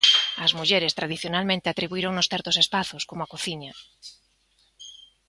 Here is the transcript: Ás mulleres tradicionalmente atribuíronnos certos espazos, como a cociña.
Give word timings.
Ás 0.45 0.51
mulleres 0.59 0.97
tradicionalmente 0.99 1.67
atribuíronnos 1.69 2.29
certos 2.33 2.55
espazos, 2.63 3.01
como 3.09 3.21
a 3.23 3.31
cociña. 3.33 3.73